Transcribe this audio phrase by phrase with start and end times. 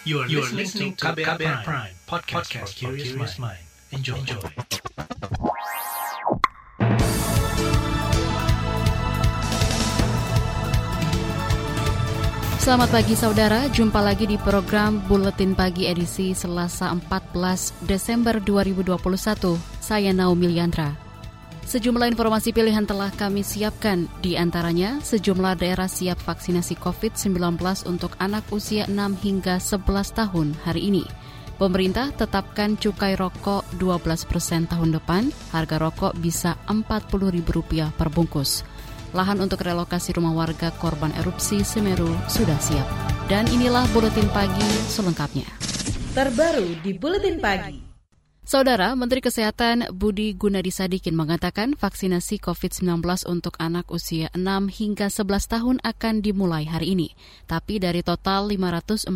[0.00, 3.60] You are, you are listening to KBR, KBR Prime, Prime podcast, podcast for curious mind.
[3.92, 4.16] Enjoy.
[4.16, 4.40] Enjoy.
[12.64, 19.04] Selamat pagi saudara, jumpa lagi di program Buletin Pagi edisi Selasa 14 Desember 2021.
[19.84, 21.09] Saya Naomi Liandra.
[21.70, 27.30] Sejumlah informasi pilihan telah kami siapkan, di antaranya sejumlah daerah siap vaksinasi COVID-19
[27.86, 31.06] untuk anak usia 6 hingga 11 tahun hari ini.
[31.62, 38.66] Pemerintah tetapkan cukai rokok 12 persen tahun depan, harga rokok bisa Rp40.000 per bungkus.
[39.14, 42.90] Lahan untuk relokasi rumah warga korban erupsi Semeru sudah siap.
[43.30, 45.46] Dan inilah Buletin Pagi selengkapnya.
[46.18, 47.89] Terbaru di Buletin Pagi.
[48.50, 52.98] Saudara Menteri Kesehatan Budi Gunadi Sadikin mengatakan vaksinasi COVID-19
[53.30, 57.14] untuk anak usia 6 hingga 11 tahun akan dimulai hari ini.
[57.46, 59.06] Tapi dari total 514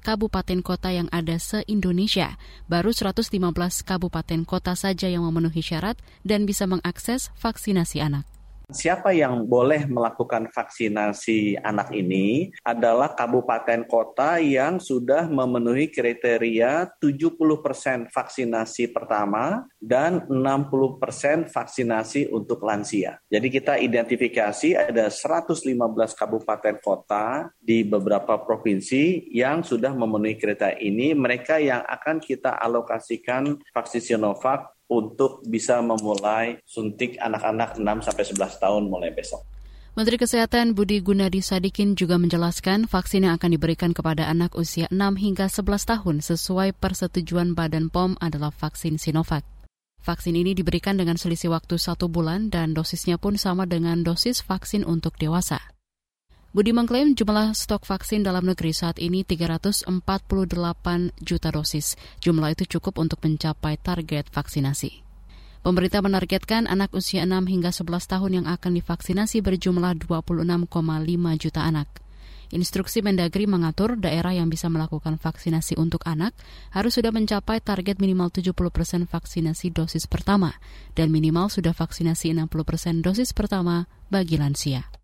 [0.00, 2.40] kabupaten kota yang ada se-Indonesia,
[2.72, 8.39] baru 115 kabupaten kota saja yang memenuhi syarat dan bisa mengakses vaksinasi anak.
[8.70, 18.14] Siapa yang boleh melakukan vaksinasi anak ini adalah kabupaten kota yang sudah memenuhi kriteria 70%
[18.14, 23.18] vaksinasi pertama dan 60% vaksinasi untuk lansia.
[23.26, 25.66] Jadi kita identifikasi ada 115
[26.14, 31.10] kabupaten kota di beberapa provinsi yang sudah memenuhi kriteria ini.
[31.10, 38.58] Mereka yang akan kita alokasikan vaksin Sinovac untuk bisa memulai suntik anak-anak 6 sampai 11
[38.58, 39.46] tahun mulai besok.
[39.94, 45.18] Menteri Kesehatan Budi Gunadi Sadikin juga menjelaskan vaksin yang akan diberikan kepada anak usia 6
[45.18, 49.42] hingga 11 tahun sesuai persetujuan Badan POM adalah vaksin Sinovac.
[50.00, 54.86] Vaksin ini diberikan dengan selisih waktu satu bulan dan dosisnya pun sama dengan dosis vaksin
[54.86, 55.60] untuk dewasa.
[56.50, 59.86] Budi mengklaim jumlah stok vaksin dalam negeri saat ini 348
[61.22, 61.94] juta dosis.
[62.18, 65.06] Jumlah itu cukup untuk mencapai target vaksinasi.
[65.62, 70.66] Pemerintah menargetkan anak usia 6 hingga 11 tahun yang akan divaksinasi berjumlah 26,5
[71.38, 71.86] juta anak.
[72.50, 76.34] Instruksi Mendagri mengatur daerah yang bisa melakukan vaksinasi untuk anak
[76.74, 80.58] harus sudah mencapai target minimal 70 persen vaksinasi dosis pertama
[80.98, 84.99] dan minimal sudah vaksinasi 60 persen dosis pertama bagi lansia.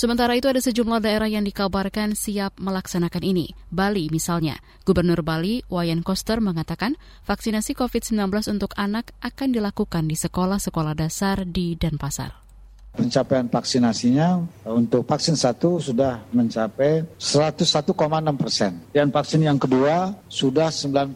[0.00, 3.52] Sementara itu ada sejumlah daerah yang dikabarkan siap melaksanakan ini.
[3.68, 4.56] Bali misalnya,
[4.88, 6.96] Gubernur Bali Wayan Koster mengatakan
[7.28, 12.49] vaksinasi COVID-19 untuk anak akan dilakukan di sekolah-sekolah dasar di Denpasar.
[12.90, 17.94] Pencapaian vaksinasinya untuk vaksin satu sudah mencapai 101,6
[18.34, 18.72] persen.
[18.90, 21.14] Dan vaksin yang kedua sudah 90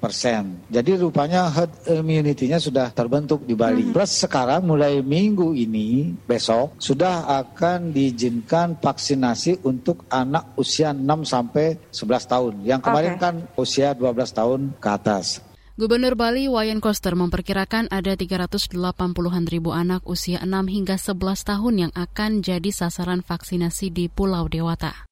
[0.00, 0.56] persen.
[0.72, 3.84] Jadi rupanya herd immunity-nya sudah terbentuk di Bali.
[3.84, 3.92] Hmm.
[3.92, 11.76] Plus sekarang mulai minggu ini, besok, sudah akan diizinkan vaksinasi untuk anak usia 6 sampai
[11.92, 12.54] 11 tahun.
[12.64, 13.22] Yang kemarin okay.
[13.22, 15.49] kan usia 12 tahun ke atas.
[15.80, 21.92] Gubernur Bali Wayan Koster memperkirakan ada 380-an ribu anak usia 6 hingga 11 tahun yang
[21.96, 25.08] akan jadi sasaran vaksinasi di Pulau Dewata.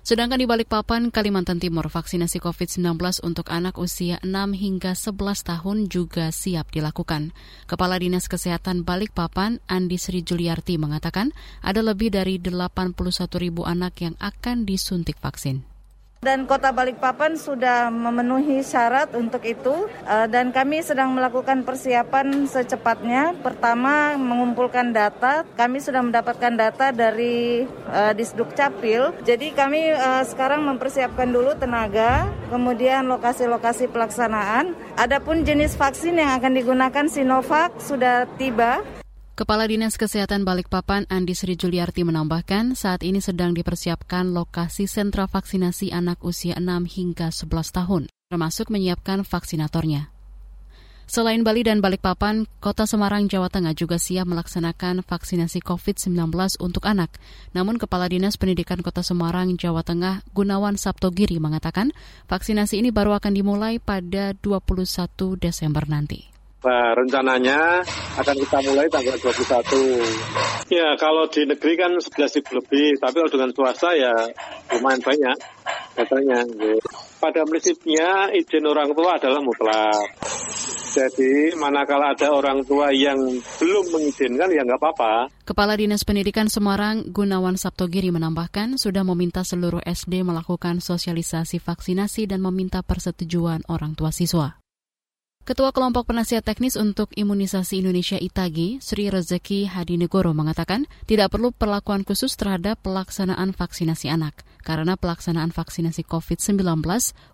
[0.00, 2.96] Sedangkan di Balikpapan, Kalimantan Timur, vaksinasi COVID-19
[3.28, 5.20] untuk anak usia 6 hingga 11
[5.52, 7.36] tahun juga siap dilakukan.
[7.68, 12.96] Kepala Dinas Kesehatan Balikpapan, Andi Sri Juliarti, mengatakan ada lebih dari 81
[13.36, 15.75] ribu anak yang akan disuntik vaksin.
[16.26, 23.38] Dan Kota Balikpapan sudah memenuhi syarat untuk itu eh, dan kami sedang melakukan persiapan secepatnya.
[23.46, 29.14] Pertama mengumpulkan data, kami sudah mendapatkan data dari uh, Disduk Capil.
[29.22, 34.74] Jadi kami uh, sekarang mempersiapkan dulu tenaga, kemudian lokasi-lokasi pelaksanaan.
[34.98, 38.82] Adapun jenis vaksin yang akan digunakan Sinovac sudah tiba.
[39.36, 45.92] Kepala Dinas Kesehatan Balikpapan Andi Sri Juliarti menambahkan saat ini sedang dipersiapkan lokasi sentra vaksinasi
[45.92, 48.02] anak usia 6 hingga 11 tahun,
[48.32, 50.08] termasuk menyiapkan vaksinatornya.
[51.04, 56.16] Selain Bali dan Balikpapan, Kota Semarang, Jawa Tengah juga siap melaksanakan vaksinasi COVID-19
[56.56, 57.12] untuk anak.
[57.52, 61.92] Namun Kepala Dinas Pendidikan Kota Semarang, Jawa Tengah, Gunawan Sabtogiri mengatakan
[62.24, 66.35] vaksinasi ini baru akan dimulai pada 21 Desember nanti.
[66.66, 67.78] Nah, rencananya
[68.18, 70.66] akan kita mulai tanggal 21.
[70.66, 74.10] Ya, kalau di negeri kan 11 ribu lebih, tapi kalau dengan swasta ya
[74.74, 75.36] lumayan banyak
[75.94, 76.42] datanya.
[77.22, 80.10] Pada prinsipnya izin orang tua adalah mutlak.
[80.90, 83.20] Jadi manakala ada orang tua yang
[83.62, 85.30] belum mengizinkan ya nggak apa-apa.
[85.46, 92.42] Kepala Dinas Pendidikan Semarang Gunawan Sabtogiri menambahkan sudah meminta seluruh SD melakukan sosialisasi vaksinasi dan
[92.42, 94.65] meminta persetujuan orang tua siswa.
[95.46, 102.02] Ketua Kelompok Penasihat Teknis untuk Imunisasi Indonesia ITAGI, Sri Rezeki Hadinegoro mengatakan tidak perlu perlakuan
[102.02, 106.82] khusus terhadap pelaksanaan vaksinasi anak karena pelaksanaan vaksinasi COVID-19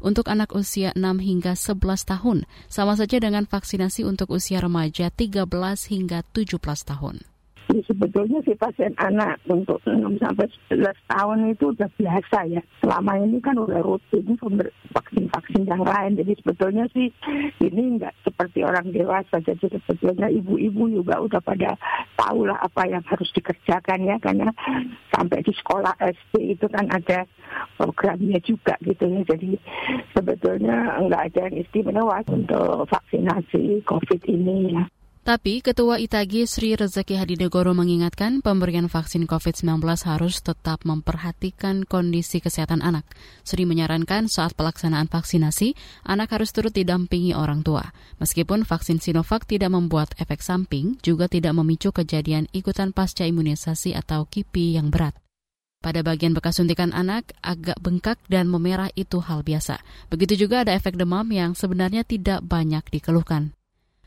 [0.04, 5.48] untuk anak usia 6 hingga 11 tahun sama saja dengan vaksinasi untuk usia remaja 13
[5.88, 7.31] hingga 17 tahun.
[7.80, 12.60] Sebetulnya si pasien anak untuk 6 sampai 11 tahun itu udah biasa ya.
[12.84, 14.36] Selama ini kan udah rutin
[14.92, 16.20] vaksin-vaksin yang lain.
[16.20, 17.08] Jadi sebetulnya sih
[17.64, 19.40] ini nggak seperti orang dewasa.
[19.40, 21.72] Jadi sebetulnya ibu-ibu juga udah pada
[22.20, 24.16] tahu lah apa yang harus dikerjakan ya.
[24.20, 24.52] Karena
[25.08, 27.24] sampai di sekolah SD itu kan ada
[27.80, 29.20] programnya juga gitu ya.
[29.32, 29.56] Jadi
[30.12, 34.84] sebetulnya nggak ada yang istimewa untuk vaksinasi COVID ini ya.
[35.22, 42.82] Tapi Ketua Itagi Sri Rezeki Hadinegoro mengingatkan pemberian vaksin COVID-19 harus tetap memperhatikan kondisi kesehatan
[42.82, 43.06] anak.
[43.46, 47.94] Sri menyarankan saat pelaksanaan vaksinasi, anak harus turut didampingi orang tua.
[48.18, 54.26] Meskipun vaksin Sinovac tidak membuat efek samping, juga tidak memicu kejadian ikutan pasca imunisasi atau
[54.26, 55.14] KIPI yang berat.
[55.86, 59.86] Pada bagian bekas suntikan anak, agak bengkak dan memerah itu hal biasa.
[60.10, 63.54] Begitu juga ada efek demam yang sebenarnya tidak banyak dikeluhkan.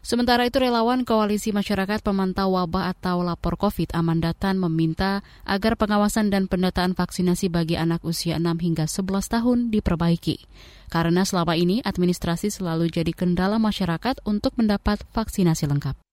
[0.06, 6.46] Sementara itu relawan Koalisi Masyarakat Pemantau Wabah atau Lapor COVID Amandatan meminta agar pengawasan dan
[6.46, 9.02] pendataan vaksinasi bagi anak usia 6 hingga 11
[9.34, 10.46] tahun diperbaiki.
[10.94, 16.05] Karena selama ini administrasi selalu jadi kendala masyarakat untuk mendapat vaksinasi lengkap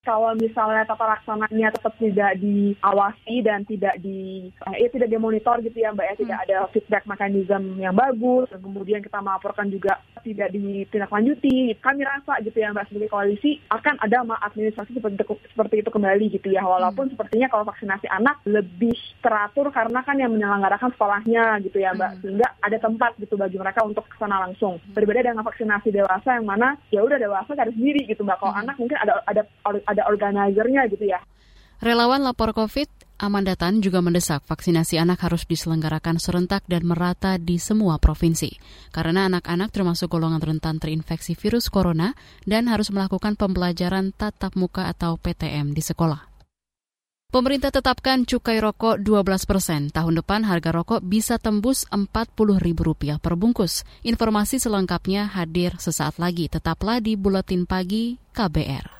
[0.00, 5.76] kalau misalnya tata laksananya tetap tidak diawasi dan tidak di eh, ya tidak dimonitor gitu
[5.76, 6.44] ya mbak ya tidak hmm.
[6.48, 12.56] ada feedback mekanisme yang bagus dan kemudian kita melaporkan juga tidak ditindaklanjuti kami rasa gitu
[12.56, 17.12] ya mbak sebagai koalisi akan ada administrasi seperti itu, seperti itu kembali gitu ya walaupun
[17.12, 17.12] hmm.
[17.12, 22.20] sepertinya kalau vaksinasi anak lebih teratur karena kan yang menyelenggarakan sekolahnya gitu ya mbak hmm.
[22.24, 26.48] sehingga ada tempat gitu bagi mereka untuk ke sana langsung berbeda dengan vaksinasi dewasa yang
[26.48, 28.62] mana ya udah dewasa harus sendiri gitu mbak kalau hmm.
[28.64, 29.44] anak mungkin ada ada
[29.92, 31.20] ada organizernya gitu ya.
[31.80, 38.00] Relawan lapor COVID Amandatan juga mendesak vaksinasi anak harus diselenggarakan serentak dan merata di semua
[38.00, 38.56] provinsi,
[38.96, 42.16] karena anak-anak termasuk golongan rentan terinfeksi virus corona
[42.48, 46.32] dan harus melakukan pembelajaran tatap muka atau PTM di sekolah.
[47.28, 49.92] Pemerintah tetapkan cukai rokok 12 persen.
[49.92, 53.86] Tahun depan harga rokok bisa tembus Rp40.000 per bungkus.
[54.02, 56.50] Informasi selengkapnya hadir sesaat lagi.
[56.50, 58.99] Tetaplah di Buletin Pagi KBR.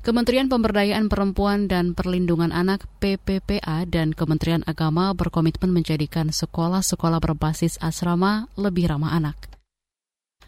[0.00, 8.48] Kementerian Pemberdayaan Perempuan dan Perlindungan Anak PPPA dan Kementerian Agama berkomitmen menjadikan sekolah-sekolah berbasis asrama
[8.56, 9.36] lebih ramah anak.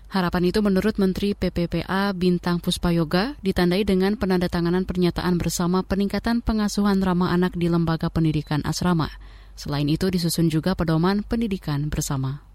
[0.08, 7.36] Harapan itu menurut Menteri PPPA Bintang Puspayoga ditandai dengan penandatanganan pernyataan bersama peningkatan pengasuhan ramah
[7.36, 9.12] anak di lembaga pendidikan asrama.
[9.52, 12.51] Selain itu disusun juga pedoman pendidikan bersama.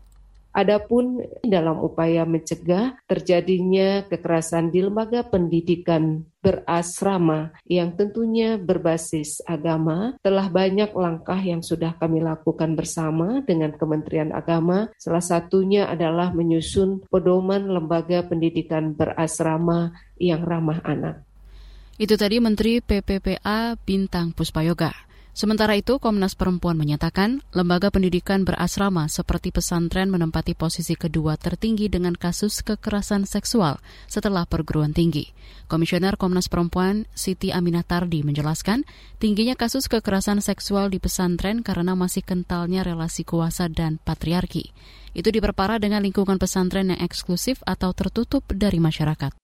[0.58, 10.50] Adapun dalam upaya mencegah terjadinya kekerasan di lembaga pendidikan berasrama yang tentunya berbasis agama, telah
[10.50, 14.90] banyak langkah yang sudah kami lakukan bersama dengan Kementerian Agama.
[14.98, 21.22] Salah satunya adalah menyusun pedoman lembaga pendidikan berasrama yang ramah anak.
[22.02, 25.07] Itu tadi Menteri PPPA Bintang Puspayoga.
[25.38, 32.18] Sementara itu, Komnas Perempuan menyatakan lembaga pendidikan berasrama seperti pesantren menempati posisi kedua tertinggi dengan
[32.18, 33.78] kasus kekerasan seksual
[34.10, 35.30] setelah perguruan tinggi.
[35.70, 38.82] Komisioner Komnas Perempuan Siti Aminah Tardi menjelaskan,
[39.22, 44.74] tingginya kasus kekerasan seksual di pesantren karena masih kentalnya relasi kuasa dan patriarki.
[45.14, 49.38] Itu diperparah dengan lingkungan pesantren yang eksklusif atau tertutup dari masyarakat.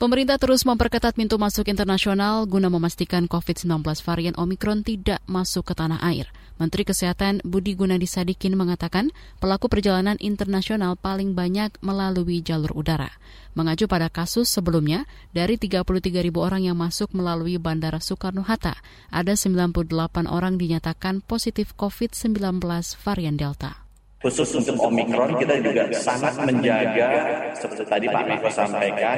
[0.00, 6.00] Pemerintah terus memperketat pintu masuk internasional guna memastikan COVID-19 varian Omikron tidak masuk ke tanah
[6.00, 6.24] air.
[6.56, 9.12] Menteri Kesehatan Budi Gunadi Sadikin mengatakan
[9.44, 13.12] pelaku perjalanan internasional paling banyak melalui jalur udara.
[13.52, 15.04] Mengacu pada kasus sebelumnya,
[15.36, 15.84] dari 33
[16.24, 18.80] ribu orang yang masuk melalui Bandara Soekarno-Hatta,
[19.12, 19.84] ada 98
[20.24, 22.56] orang dinyatakan positif COVID-19
[23.04, 23.84] varian Delta.
[24.24, 27.08] Khusus untuk Omikron kita juga sangat menjaga,
[27.52, 29.16] seperti tadi Pak Miko sampaikan,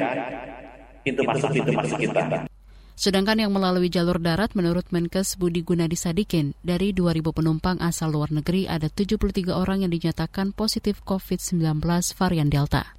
[1.03, 2.47] pintu masuk pintu masuk kita.
[2.93, 8.29] Sedangkan yang melalui jalur darat menurut Menkes Budi Gunadi Sadikin, dari 2000 penumpang asal luar
[8.29, 11.81] negeri ada 73 orang yang dinyatakan positif COVID-19
[12.15, 12.93] varian Delta.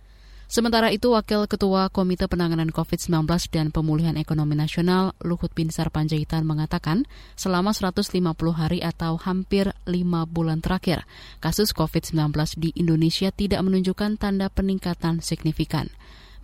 [0.45, 7.09] Sementara itu, Wakil Ketua Komite Penanganan COVID-19 dan Pemulihan Ekonomi Nasional Luhut Binsar Panjaitan mengatakan
[7.33, 8.13] selama 150
[8.53, 9.95] hari atau hampir 5
[10.29, 11.09] bulan terakhir,
[11.41, 15.89] kasus COVID-19 di Indonesia tidak menunjukkan tanda peningkatan signifikan.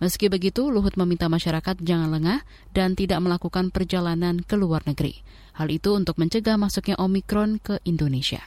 [0.01, 2.41] Meski begitu, Luhut meminta masyarakat jangan lengah
[2.73, 5.21] dan tidak melakukan perjalanan ke luar negeri.
[5.53, 8.41] Hal itu untuk mencegah masuknya Omikron ke Indonesia.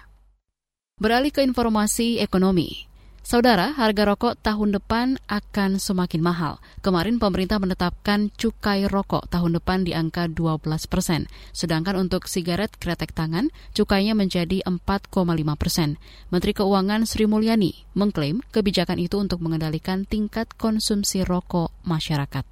[0.98, 2.90] Beralih ke informasi ekonomi.
[3.24, 6.60] Saudara, harga rokok tahun depan akan semakin mahal.
[6.84, 10.60] Kemarin pemerintah menetapkan cukai rokok tahun depan di angka 12
[10.92, 11.24] persen.
[11.56, 15.08] Sedangkan untuk sigaret kretek tangan, cukainya menjadi 4,5
[15.56, 15.96] persen.
[16.28, 22.44] Menteri Keuangan Sri Mulyani mengklaim kebijakan itu untuk mengendalikan tingkat konsumsi rokok masyarakat.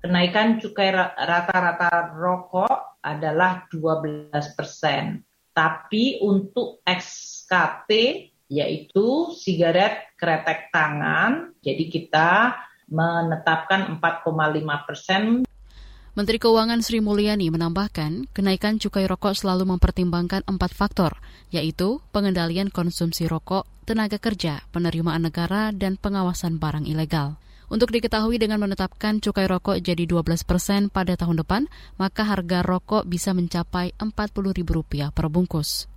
[0.00, 0.88] Kenaikan cukai
[1.20, 5.20] rata-rata rokok adalah 12 persen.
[5.52, 7.92] Tapi untuk XKT
[8.48, 11.52] yaitu sigaret kretek tangan.
[11.64, 12.56] Jadi kita
[12.88, 15.22] menetapkan 4,5 persen.
[16.14, 21.18] Menteri Keuangan Sri Mulyani menambahkan, kenaikan cukai rokok selalu mempertimbangkan empat faktor,
[21.50, 27.34] yaitu pengendalian konsumsi rokok, tenaga kerja, penerimaan negara, dan pengawasan barang ilegal.
[27.66, 31.66] Untuk diketahui dengan menetapkan cukai rokok jadi 12 persen pada tahun depan,
[31.98, 35.90] maka harga rokok bisa mencapai Rp40.000 per bungkus.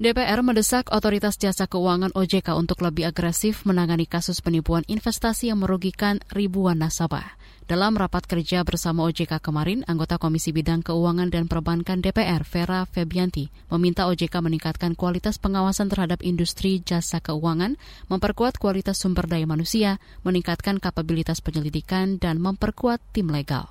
[0.00, 6.24] DPR mendesak Otoritas Jasa Keuangan OJK untuk lebih agresif menangani kasus penipuan investasi yang merugikan
[6.32, 7.36] ribuan nasabah.
[7.68, 13.52] Dalam rapat kerja bersama OJK kemarin, anggota Komisi Bidang Keuangan dan Perbankan DPR, Vera Febianti,
[13.68, 17.76] meminta OJK meningkatkan kualitas pengawasan terhadap industri jasa keuangan,
[18.08, 23.68] memperkuat kualitas sumber daya manusia, meningkatkan kapabilitas penyelidikan, dan memperkuat tim legal.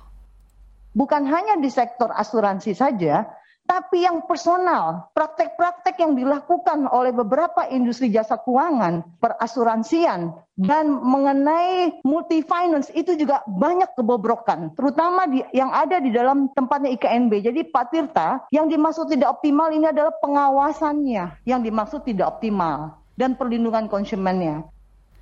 [0.94, 3.26] Bukan hanya di sektor asuransi saja,
[3.70, 12.42] tapi yang personal, praktek-praktek yang dilakukan oleh beberapa industri jasa keuangan, perasuransian, dan mengenai multi
[12.42, 17.46] finance itu juga banyak kebobrokan, terutama di, yang ada di dalam tempatnya IKNB.
[17.46, 23.38] Jadi Pak Tirta, yang dimaksud tidak optimal ini adalah pengawasannya yang dimaksud tidak optimal dan
[23.38, 24.66] perlindungan konsumennya.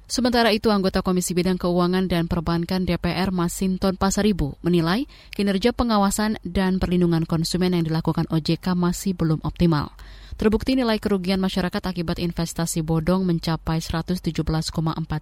[0.09, 5.05] Sementara itu, anggota Komisi Bidang Keuangan dan Perbankan DPR Masinton Pasaribu menilai
[5.37, 9.93] kinerja pengawasan dan perlindungan konsumen yang dilakukan OJK masih belum optimal.
[10.41, 14.33] Terbukti nilai kerugian masyarakat akibat investasi bodong mencapai 117,4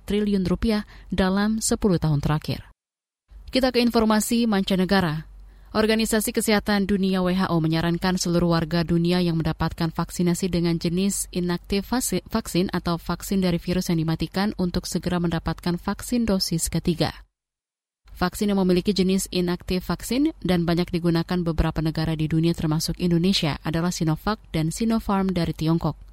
[0.06, 2.70] triliun rupiah dalam 10 tahun terakhir.
[3.50, 5.26] Kita ke informasi mancanegara.
[5.76, 11.92] Organisasi Kesehatan Dunia WHO menyarankan seluruh warga dunia yang mendapatkan vaksinasi dengan jenis inaktif
[12.32, 17.12] vaksin atau vaksin dari virus yang dimatikan untuk segera mendapatkan vaksin dosis ketiga.
[18.16, 23.60] Vaksin yang memiliki jenis inaktif vaksin dan banyak digunakan beberapa negara di dunia termasuk Indonesia
[23.60, 26.05] adalah Sinovac dan Sinopharm dari Tiongkok.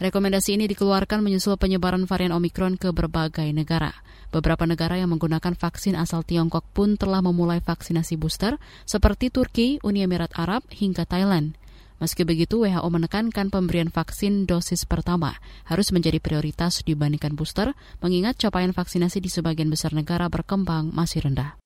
[0.00, 3.92] Rekomendasi ini dikeluarkan menyusul penyebaran varian Omikron ke berbagai negara.
[4.32, 8.56] Beberapa negara yang menggunakan vaksin asal Tiongkok pun telah memulai vaksinasi booster,
[8.88, 11.52] seperti Turki, Uni Emirat Arab, hingga Thailand.
[12.00, 15.36] Meski begitu, WHO menekankan pemberian vaksin dosis pertama
[15.68, 21.60] harus menjadi prioritas dibandingkan booster, mengingat capaian vaksinasi di sebagian besar negara berkembang masih rendah.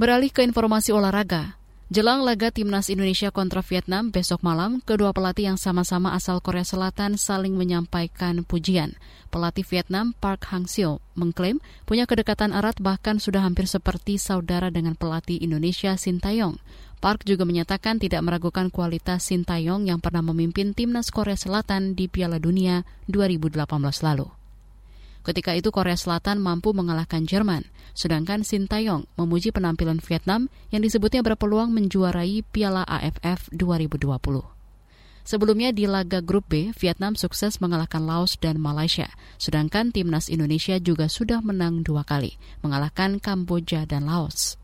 [0.00, 1.60] Beralih ke informasi olahraga,
[1.92, 7.20] Jelang laga timnas Indonesia kontra Vietnam besok malam, kedua pelatih yang sama-sama asal Korea Selatan
[7.20, 8.96] saling menyampaikan pujian.
[9.28, 15.36] Pelatih Vietnam Park Hang-seo mengklaim punya kedekatan erat bahkan sudah hampir seperti saudara dengan pelatih
[15.44, 16.56] Indonesia Sintayong.
[17.04, 22.40] Park juga menyatakan tidak meragukan kualitas Sintayong yang pernah memimpin timnas Korea Selatan di Piala
[22.40, 23.60] Dunia 2018
[24.00, 24.43] lalu.
[25.24, 27.64] Ketika itu Korea Selatan mampu mengalahkan Jerman,
[27.96, 34.20] sedangkan Sintayong memuji penampilan Vietnam yang disebutnya berpeluang menjuarai Piala AFF 2020.
[35.24, 39.08] Sebelumnya di laga grup B, Vietnam sukses mengalahkan Laos dan Malaysia,
[39.40, 44.60] sedangkan timnas Indonesia juga sudah menang dua kali, mengalahkan Kamboja dan Laos.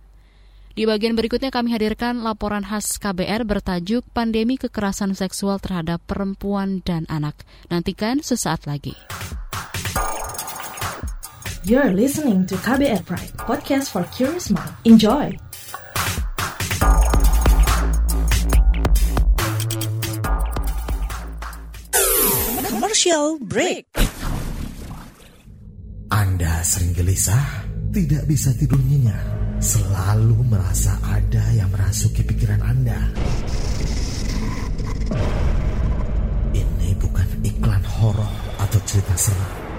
[0.76, 7.09] Di bagian berikutnya kami hadirkan laporan khas KBR bertajuk Pandemi Kekerasan Seksual Terhadap Perempuan dan
[7.09, 7.40] Anak.
[7.73, 8.93] Nantikan sesaat lagi.
[11.61, 14.73] You're listening to KBR Pride, podcast for curious mind.
[14.88, 15.37] Enjoy!
[22.64, 23.85] Commercial break.
[26.09, 29.21] Anda sering gelisah, tidak bisa tidur nyenyak,
[29.61, 33.00] selalu merasa ada yang merasuki pikiran Anda.
[36.57, 38.33] Ini bukan iklan horor
[38.64, 39.70] atau cerita seram,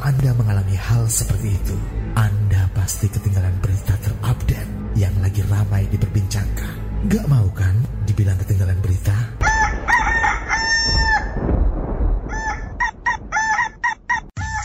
[0.00, 1.76] Anda mengalami hal seperti itu,
[2.16, 7.04] Anda pasti ketinggalan berita terupdate yang lagi ramai diperbincangkan.
[7.12, 7.76] Gak mau kan
[8.08, 9.12] dibilang ketinggalan berita?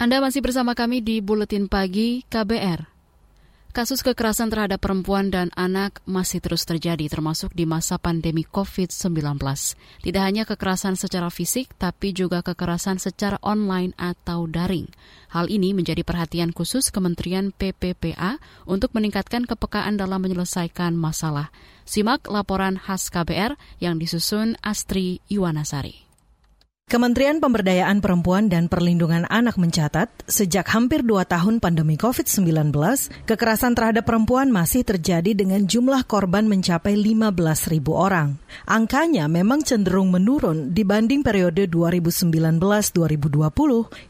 [0.00, 2.88] Anda masih bersama kami di Buletin Pagi KBR.
[3.76, 9.36] Kasus kekerasan terhadap perempuan dan anak masih terus terjadi termasuk di masa pandemi COVID-19.
[10.00, 14.88] Tidak hanya kekerasan secara fisik, tapi juga kekerasan secara online atau daring.
[15.36, 21.52] Hal ini menjadi perhatian khusus Kementerian PPPA untuk meningkatkan kepekaan dalam menyelesaikan masalah.
[21.84, 23.52] Simak laporan khas KBR
[23.84, 26.09] yang disusun Astri Iwanasari.
[26.90, 32.74] Kementerian Pemberdayaan Perempuan dan Perlindungan Anak mencatat, sejak hampir dua tahun pandemi COVID-19,
[33.30, 38.42] kekerasan terhadap perempuan masih terjadi dengan jumlah korban mencapai 15 ribu orang.
[38.66, 42.58] Angkanya memang cenderung menurun dibanding periode 2019-2020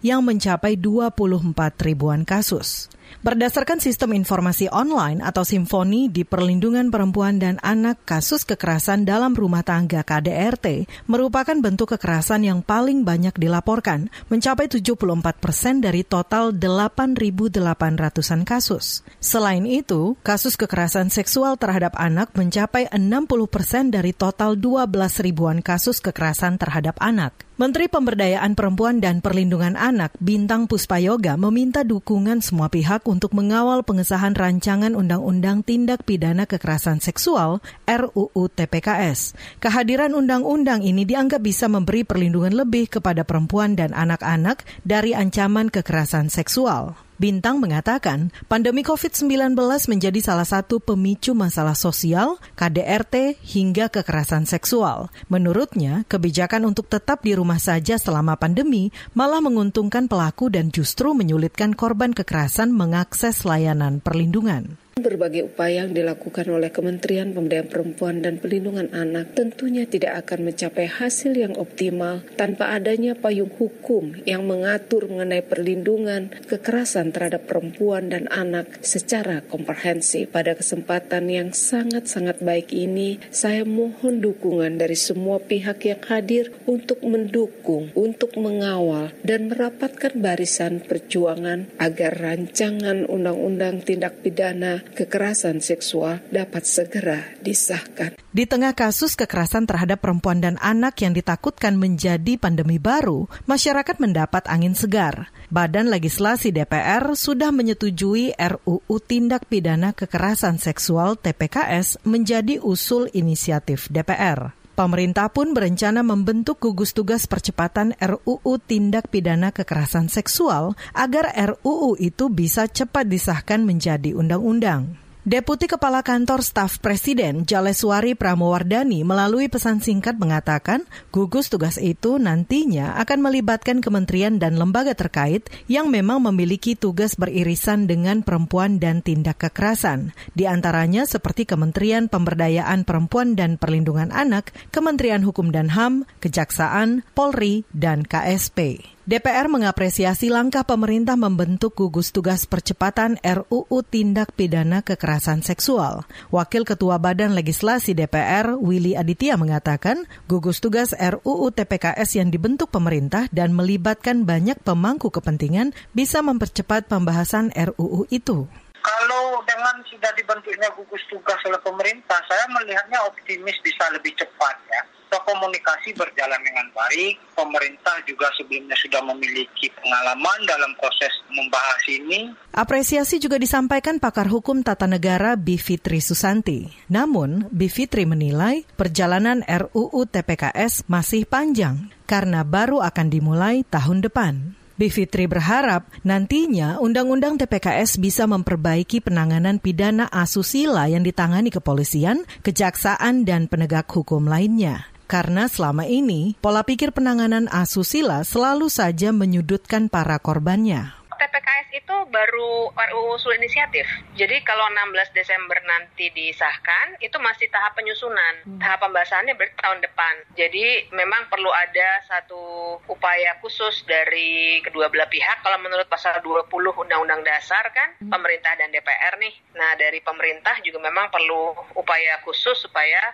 [0.01, 1.53] yang mencapai 24
[1.85, 2.89] ribuan kasus.
[3.21, 9.61] Berdasarkan sistem informasi online atau Simfoni di Perlindungan Perempuan dan Anak, kasus kekerasan dalam rumah
[9.61, 18.49] tangga KDRT merupakan bentuk kekerasan yang paling banyak dilaporkan, mencapai 74 persen dari total 8.800-an
[18.49, 19.05] kasus.
[19.21, 26.01] Selain itu, kasus kekerasan seksual terhadap anak mencapai 60 persen dari total 12 ribuan kasus
[26.01, 27.50] kekerasan terhadap anak.
[27.61, 34.33] Menteri Pemberdayaan Perempuan dan Perlindungan Anak Bintang Puspayoga meminta dukungan semua pihak untuk mengawal pengesahan
[34.33, 39.37] rancangan Undang-Undang Tindak Pidana Kekerasan Seksual RUU TPKS.
[39.61, 46.33] Kehadiran undang-undang ini dianggap bisa memberi perlindungan lebih kepada perempuan dan anak-anak dari ancaman kekerasan
[46.33, 47.10] seksual.
[47.21, 49.53] Bintang mengatakan, pandemi COVID-19
[49.93, 55.13] menjadi salah satu pemicu masalah sosial, KDRT, hingga kekerasan seksual.
[55.29, 61.77] Menurutnya, kebijakan untuk tetap di rumah saja selama pandemi malah menguntungkan pelaku dan justru menyulitkan
[61.77, 64.81] korban kekerasan mengakses layanan perlindungan.
[64.99, 70.91] Berbagai upaya yang dilakukan oleh Kementerian Pemberdayaan Perempuan dan Pelindungan Anak tentunya tidak akan mencapai
[70.91, 78.29] hasil yang optimal tanpa adanya payung hukum yang mengatur mengenai perlindungan kekerasan terhadap perempuan dan
[78.35, 80.29] anak secara komprehensif.
[80.35, 87.01] Pada kesempatan yang sangat-sangat baik ini, saya mohon dukungan dari semua pihak yang hadir untuk
[87.07, 96.69] mendukung, untuk mengawal, dan merapatkan barisan perjuangan agar rancangan undang-undang tindak pidana kekerasan seksual dapat
[96.69, 98.15] segera disahkan.
[98.31, 104.47] Di tengah kasus kekerasan terhadap perempuan dan anak yang ditakutkan menjadi pandemi baru, masyarakat mendapat
[104.47, 105.35] angin segar.
[105.51, 114.60] Badan Legislasi DPR sudah menyetujui RUU Tindak Pidana Kekerasan Seksual TPKS menjadi usul inisiatif DPR.
[114.81, 122.33] Pemerintah pun berencana membentuk gugus tugas percepatan RUU Tindak Pidana Kekerasan Seksual agar RUU itu
[122.33, 125.10] bisa cepat disahkan menjadi undang-undang.
[125.21, 132.97] Deputi Kepala Kantor Staf Presiden Jaleswari Pramowardani melalui pesan singkat mengatakan gugus tugas itu nantinya
[132.97, 139.45] akan melibatkan kementerian dan lembaga terkait yang memang memiliki tugas beririsan dengan perempuan dan tindak
[139.45, 140.17] kekerasan.
[140.33, 147.69] Di antaranya seperti Kementerian Pemberdayaan Perempuan dan Perlindungan Anak, Kementerian Hukum dan HAM, Kejaksaan, Polri,
[147.77, 148.89] dan KSP.
[149.09, 156.05] DPR mengapresiasi langkah pemerintah membentuk gugus tugas percepatan RUU Tindak Pidana Kekerasan Seksual.
[156.29, 163.25] Wakil Ketua Badan Legislasi DPR, Willy Aditya mengatakan, gugus tugas RUU TPKS yang dibentuk pemerintah
[163.33, 168.45] dan melibatkan banyak pemangku kepentingan bisa mempercepat pembahasan RUU itu.
[168.85, 175.00] Kalau dengan sudah dibentuknya gugus tugas oleh pemerintah, saya melihatnya optimis bisa lebih cepat ya
[175.27, 177.19] komunikasi berjalan dengan baik.
[177.35, 182.31] Pemerintah juga sebelumnya sudah memiliki pengalaman dalam proses membahas ini.
[182.55, 186.71] Apresiasi juga disampaikan pakar hukum tata negara Bivitri Susanti.
[186.93, 194.61] Namun, Bivitri menilai perjalanan RUU TPKS masih panjang karena baru akan dimulai tahun depan.
[194.81, 203.45] Bivitri berharap nantinya Undang-Undang TPKS bisa memperbaiki penanganan pidana asusila yang ditangani kepolisian, kejaksaan, dan
[203.45, 204.90] penegak hukum lainnya.
[205.11, 211.00] Karena selama ini, pola pikir penanganan asusila selalu saja menyudutkan para korbannya.
[211.21, 213.85] TPKS itu baru RUU usul inisiatif.
[214.17, 218.49] Jadi kalau 16 Desember nanti disahkan, itu masih tahap penyusunan.
[218.49, 218.57] Hmm.
[218.57, 220.15] Tahap pembahasannya berarti tahun depan.
[220.41, 222.41] Jadi memang perlu ada satu
[222.89, 225.45] upaya khusus dari kedua belah pihak.
[225.45, 228.09] Kalau menurut pasal 20 Undang-Undang Dasar kan, hmm.
[228.09, 229.35] pemerintah dan DPR nih.
[229.61, 233.13] Nah dari pemerintah juga memang perlu upaya khusus supaya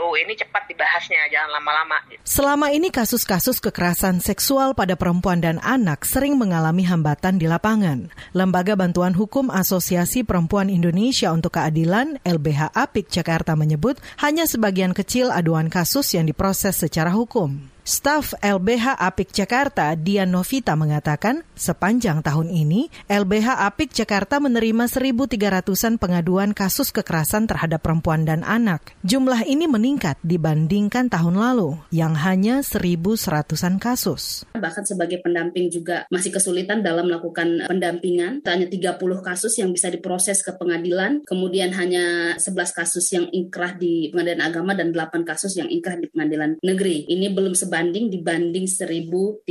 [0.00, 2.00] RUU ini cepat dibahasnya, jangan lama-lama.
[2.24, 8.06] Selama ini kasus-kasus kekerasan seksual pada perempuan dan anak sering mengalami hambatan di lapangan.
[8.30, 15.34] Lembaga Bantuan Hukum Asosiasi Perempuan Indonesia untuk Keadilan LBH Apik Jakarta menyebut hanya sebagian kecil
[15.34, 17.71] aduan kasus yang diproses secara hukum.
[17.82, 25.98] Staf LBH Apik Jakarta, Dian Novita mengatakan, sepanjang tahun ini, LBH Apik Jakarta menerima 1.300-an
[25.98, 28.94] pengaduan kasus kekerasan terhadap perempuan dan anak.
[29.02, 34.46] Jumlah ini meningkat dibandingkan tahun lalu, yang hanya 1.100-an kasus.
[34.54, 38.46] Bahkan sebagai pendamping juga masih kesulitan dalam melakukan pendampingan.
[38.46, 44.06] Hanya 30 kasus yang bisa diproses ke pengadilan, kemudian hanya 11 kasus yang inkrah di
[44.14, 47.10] pengadilan agama dan 8 kasus yang inkrah di pengadilan negeri.
[47.10, 49.48] Ini belum sebanding dibanding 1.321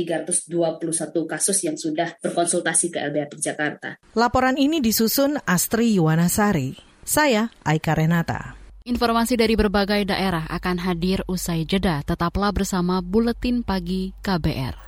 [1.26, 3.98] kasus yang sudah berkonsultasi ke LBH Jakarta.
[4.14, 6.78] Laporan ini disusun Astri Yuwanasari.
[7.02, 8.54] Saya Aika Renata.
[8.86, 12.06] Informasi dari berbagai daerah akan hadir usai jeda.
[12.06, 14.78] Tetaplah bersama Buletin Pagi KBR.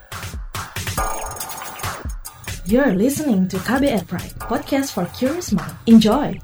[2.70, 5.74] You're listening to KBR Pride, podcast for curious mind.
[5.90, 6.38] Enjoy!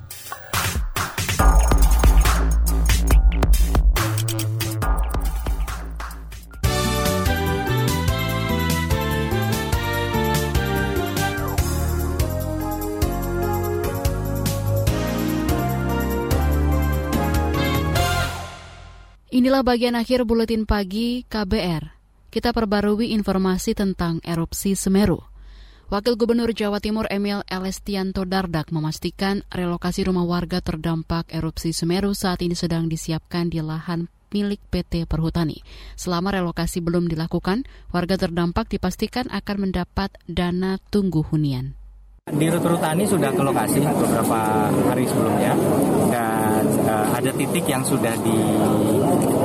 [19.30, 21.94] Inilah bagian akhir buletin pagi KBR.
[22.34, 25.22] Kita perbarui informasi tentang erupsi Semeru.
[25.86, 32.42] Wakil Gubernur Jawa Timur Emil Elestianto Dardak memastikan relokasi rumah warga terdampak erupsi Semeru saat
[32.42, 35.62] ini sedang disiapkan di lahan milik PT Perhutani.
[35.94, 41.79] Selama relokasi belum dilakukan, warga terdampak dipastikan akan mendapat dana tunggu hunian.
[42.30, 45.50] Di Perhutani sudah ke lokasi beberapa hari sebelumnya
[46.14, 48.38] dan uh, ada titik yang sudah di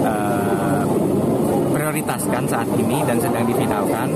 [0.05, 0.85] uh,
[1.73, 4.13] prioritaskan saat ini dan sedang difinalkan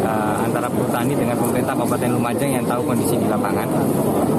[0.00, 3.68] uh, antara Perhutani dengan pemerintah Kabupaten Lumajang yang tahu kondisi di lapangan.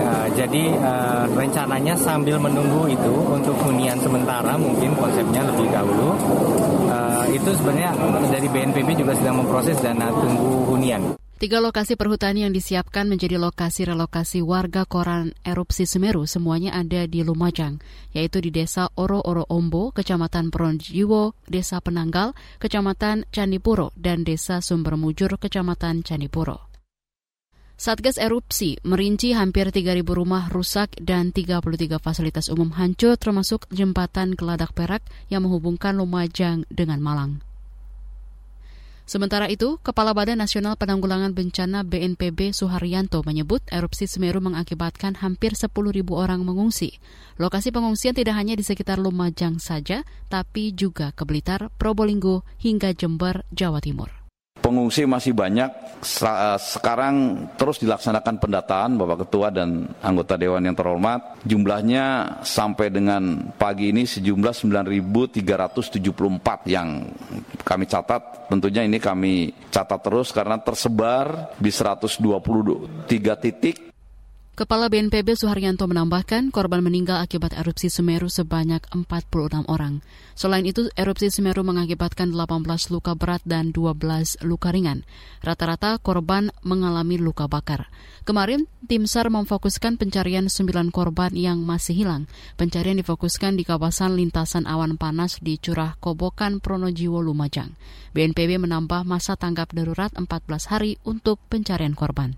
[0.01, 6.17] Uh, jadi uh, rencananya sambil menunggu itu untuk hunian sementara mungkin konsepnya lebih dahulu
[6.89, 7.93] uh, itu sebenarnya
[8.33, 11.26] dari BNPB juga sedang memproses dana tunggu hunian.
[11.37, 17.21] Tiga lokasi perhutani yang disiapkan menjadi lokasi relokasi warga koran erupsi Semeru semuanya ada di
[17.21, 17.77] Lumajang,
[18.09, 26.01] yaitu di Desa Oro-Oro Ombo, Kecamatan Pronojiwo, Desa Penanggal, Kecamatan Candipuro, dan Desa Sumbermujur, Kecamatan
[26.01, 26.73] Candipuro.
[27.77, 34.73] Satgas erupsi merinci hampir 3.000 rumah rusak dan 33 fasilitas umum hancur termasuk jembatan Geladak
[34.73, 37.46] Perak yang menghubungkan Lumajang dengan Malang.
[39.07, 45.71] Sementara itu, Kepala Badan Nasional Penanggulangan Bencana BNPB Suharyanto menyebut erupsi Semeru mengakibatkan hampir 10.000
[46.11, 46.99] orang mengungsi.
[47.39, 53.47] Lokasi pengungsian tidak hanya di sekitar Lumajang saja, tapi juga ke Blitar, Probolinggo, hingga Jember,
[53.55, 54.27] Jawa Timur
[54.67, 55.71] pengungsi masih banyak.
[56.03, 61.39] Eh, sekarang terus dilaksanakan pendataan Bapak Ketua dan anggota Dewan yang terhormat.
[61.47, 67.07] Jumlahnya sampai dengan pagi ini sejumlah 9.374 yang
[67.67, 68.47] kami catat.
[68.47, 73.86] Tentunya ini kami catat terus karena tersebar di 123 titik
[74.57, 80.01] Kepala BNPB Suharyanto menambahkan korban meninggal akibat erupsi Semeru sebanyak 46 orang.
[80.33, 85.05] Selain itu, erupsi Semeru mengakibatkan 18 luka berat dan 12 luka ringan.
[85.45, 87.93] Rata-rata korban mengalami luka bakar.
[88.25, 92.25] Kemarin, tim SAR memfokuskan pencarian 9 korban yang masih hilang.
[92.57, 97.77] Pencarian difokuskan di kawasan lintasan awan panas di Curah Kobokan Pronojiwo Lumajang.
[98.17, 100.25] BNPB menambah masa tanggap darurat 14
[100.73, 102.33] hari untuk pencarian korban.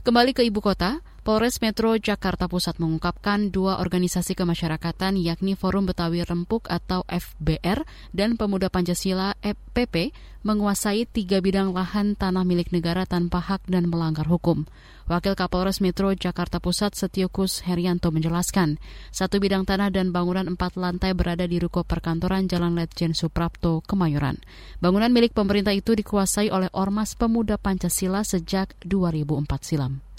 [0.00, 6.26] Kembali ke ibu kota, Polres Metro Jakarta Pusat mengungkapkan dua organisasi kemasyarakatan yakni Forum Betawi
[6.26, 10.10] Rempuk atau FBR dan Pemuda Pancasila FPP
[10.42, 14.66] menguasai tiga bidang lahan tanah milik negara tanpa hak dan melanggar hukum.
[15.06, 18.82] Wakil Kapolres Metro Jakarta Pusat Setiokus Herianto menjelaskan,
[19.14, 24.42] satu bidang tanah dan bangunan empat lantai berada di ruko perkantoran Jalan Letjen Suprapto, Kemayoran.
[24.82, 30.09] Bangunan milik pemerintah itu dikuasai oleh Ormas Pemuda Pancasila sejak 2004 silam.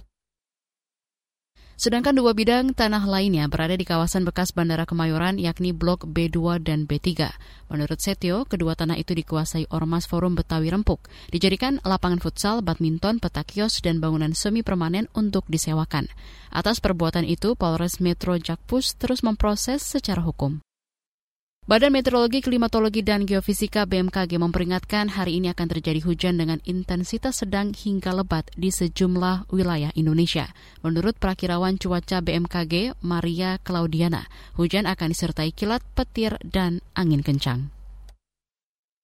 [1.82, 6.86] Sedangkan dua bidang tanah lainnya berada di kawasan bekas Bandara Kemayoran yakni Blok B2 dan
[6.86, 7.34] B3.
[7.74, 11.10] Menurut Setio, kedua tanah itu dikuasai Ormas Forum Betawi Rempuk.
[11.34, 16.06] Dijadikan lapangan futsal, badminton, peta kios, dan bangunan semi permanen untuk disewakan.
[16.54, 20.62] Atas perbuatan itu, Polres Metro Jakpus terus memproses secara hukum.
[21.62, 27.70] Badan Meteorologi, Klimatologi, dan Geofisika BMKG memperingatkan hari ini akan terjadi hujan dengan intensitas sedang
[27.78, 30.50] hingga lebat di sejumlah wilayah Indonesia.
[30.82, 34.26] Menurut perakirawan cuaca BMKG, Maria Claudiana,
[34.58, 37.70] hujan akan disertai kilat, petir, dan angin kencang.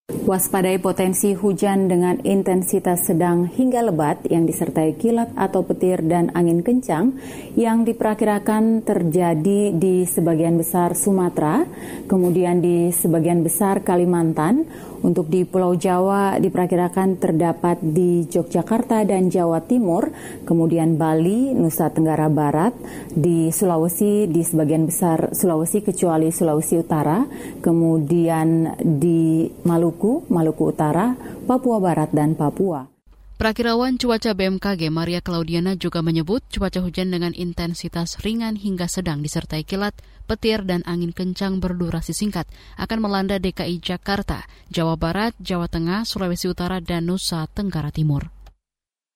[0.08, 6.64] Waspadai potensi hujan dengan intensitas sedang hingga lebat yang disertai kilat atau petir dan angin
[6.64, 7.12] kencang
[7.60, 11.68] yang diperkirakan terjadi di sebagian besar Sumatera,
[12.08, 14.64] kemudian di sebagian besar Kalimantan,
[15.06, 20.10] untuk di Pulau Jawa diperkirakan terdapat di Yogyakarta dan Jawa Timur,
[20.48, 22.74] kemudian Bali, Nusa Tenggara Barat,
[23.14, 27.22] di Sulawesi di sebagian besar Sulawesi kecuali Sulawesi Utara,
[27.62, 31.14] kemudian di Maluku, Maluku Utara,
[31.46, 32.97] Papua Barat dan Papua.
[33.38, 39.62] Prakirawan cuaca BMKG Maria Claudiana juga menyebut cuaca hujan dengan intensitas ringan hingga sedang disertai
[39.62, 39.94] kilat,
[40.26, 42.50] petir, dan angin kencang berdurasi singkat
[42.82, 48.26] akan melanda DKI Jakarta, Jawa Barat, Jawa Tengah, Sulawesi Utara, dan Nusa Tenggara Timur.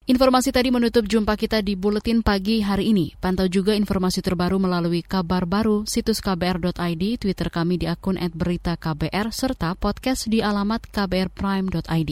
[0.06, 3.18] Informasi tadi menutup jumpa kita di Buletin Pagi hari ini.
[3.18, 9.74] Pantau juga informasi terbaru melalui kabar baru, situs kbr.id, Twitter kami di akun @beritaKBR, serta
[9.74, 12.12] podcast di alamat kbrprime.id.